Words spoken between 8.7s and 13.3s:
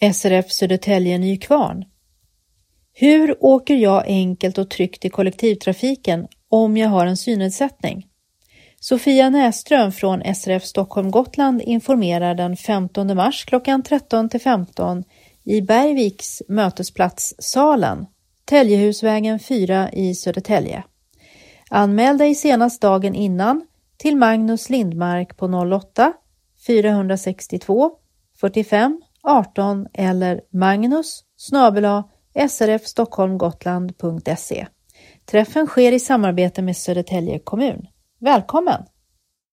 Sofia Näström från SRF Stockholm Gotland informerar den 15